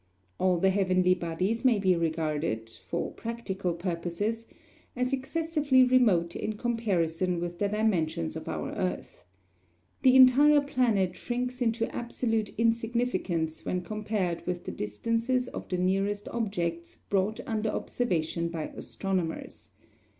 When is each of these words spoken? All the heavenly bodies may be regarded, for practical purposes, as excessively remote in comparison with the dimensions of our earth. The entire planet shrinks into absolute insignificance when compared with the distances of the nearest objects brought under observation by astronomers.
All 0.39 0.57
the 0.57 0.71
heavenly 0.71 1.13
bodies 1.13 1.63
may 1.63 1.77
be 1.77 1.95
regarded, 1.95 2.71
for 2.87 3.11
practical 3.11 3.75
purposes, 3.75 4.47
as 4.95 5.13
excessively 5.13 5.83
remote 5.83 6.35
in 6.35 6.53
comparison 6.53 7.39
with 7.39 7.59
the 7.59 7.67
dimensions 7.69 8.35
of 8.35 8.49
our 8.49 8.71
earth. 8.71 9.23
The 10.01 10.15
entire 10.15 10.61
planet 10.61 11.15
shrinks 11.15 11.61
into 11.61 11.87
absolute 11.95 12.49
insignificance 12.57 13.63
when 13.63 13.83
compared 13.83 14.47
with 14.47 14.63
the 14.65 14.71
distances 14.71 15.47
of 15.49 15.69
the 15.69 15.77
nearest 15.77 16.27
objects 16.29 16.95
brought 17.11 17.39
under 17.45 17.69
observation 17.69 18.49
by 18.49 18.69
astronomers. 18.75 19.69